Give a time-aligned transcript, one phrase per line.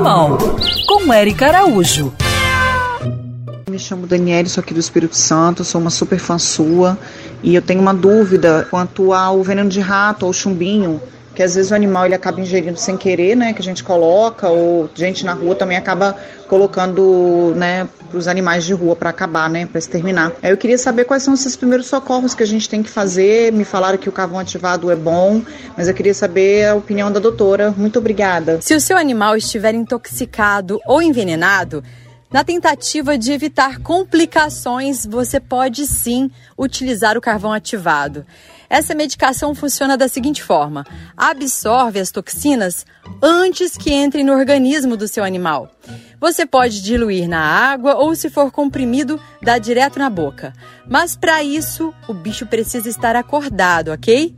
[0.00, 0.38] animal,
[0.86, 2.10] com Érica Araújo.
[3.68, 6.98] Me chamo Daniele, sou aqui do Espírito Santo, sou uma super fã sua
[7.42, 11.02] e eu tenho uma dúvida quanto ao veneno de rato ou chumbinho
[11.40, 14.46] que às vezes o animal ele acaba ingerindo sem querer, né, que a gente coloca,
[14.50, 16.14] ou gente na rua também acaba
[16.46, 20.32] colocando, né, para os animais de rua para acabar, né, para exterminar.
[20.42, 23.54] Eu queria saber quais são esses primeiros socorros que a gente tem que fazer.
[23.54, 25.40] Me falaram que o carvão ativado é bom,
[25.78, 27.72] mas eu queria saber a opinião da doutora.
[27.74, 28.60] Muito obrigada.
[28.60, 31.82] Se o seu animal estiver intoxicado ou envenenado,
[32.32, 38.24] na tentativa de evitar complicações, você pode sim utilizar o carvão ativado.
[38.68, 42.86] Essa medicação funciona da seguinte forma: absorve as toxinas
[43.20, 45.68] antes que entrem no organismo do seu animal.
[46.20, 50.52] Você pode diluir na água ou, se for comprimido, dar direto na boca.
[50.86, 54.36] Mas para isso, o bicho precisa estar acordado, ok?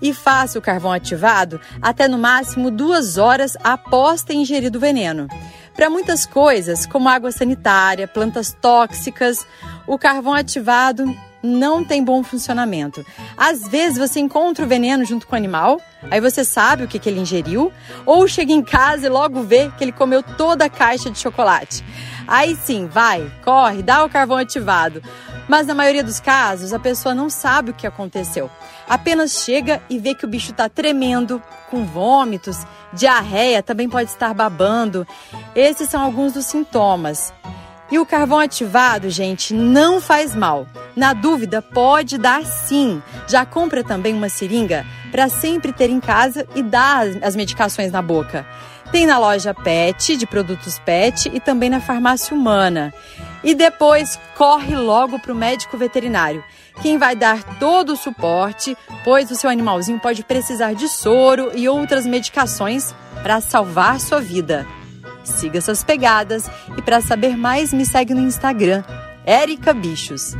[0.00, 5.28] E faça o carvão ativado até no máximo duas horas após ter ingerido o veneno.
[5.74, 9.44] Para muitas coisas, como água sanitária, plantas tóxicas,
[9.86, 11.04] o carvão ativado
[11.44, 13.04] não tem bom funcionamento.
[13.36, 16.98] Às vezes você encontra o veneno junto com o animal, aí você sabe o que,
[16.98, 17.70] que ele ingeriu,
[18.06, 21.84] ou chega em casa e logo vê que ele comeu toda a caixa de chocolate.
[22.26, 25.02] Aí sim, vai, corre, dá o carvão ativado.
[25.46, 28.50] Mas na maioria dos casos, a pessoa não sabe o que aconteceu.
[28.88, 34.32] Apenas chega e vê que o bicho está tremendo, com vômitos, diarreia, também pode estar
[34.32, 35.06] babando.
[35.54, 37.32] Esses são alguns dos sintomas.
[37.90, 40.66] E o carvão ativado, gente, não faz mal.
[40.96, 43.02] Na dúvida, pode dar sim.
[43.28, 48.00] Já compra também uma seringa para sempre ter em casa e dar as medicações na
[48.00, 48.46] boca.
[48.90, 52.92] Tem na loja Pet, de produtos Pet, e também na farmácia humana.
[53.42, 56.42] E depois corre logo para o médico veterinário,
[56.80, 61.68] quem vai dar todo o suporte, pois o seu animalzinho pode precisar de soro e
[61.68, 64.66] outras medicações para salvar sua vida.
[65.24, 68.84] Siga suas pegadas e para saber mais me segue no Instagram,
[69.26, 70.36] Erica Bichos.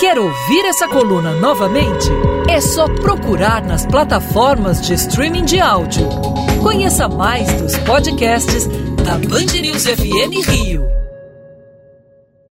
[0.00, 2.08] Quer ouvir essa coluna novamente?
[2.48, 6.08] É só procurar nas plataformas de streaming de áudio.
[6.62, 8.66] Conheça mais dos podcasts
[9.04, 10.99] da Band News FM Rio.